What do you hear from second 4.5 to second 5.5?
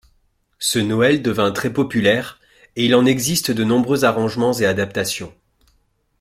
et adaptations.